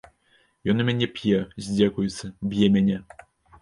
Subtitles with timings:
[0.73, 3.03] Ён у мяне п'е, здзекуецца, б'е мяне.